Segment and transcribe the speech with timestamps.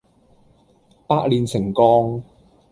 [1.05, 2.23] 百煉成鋼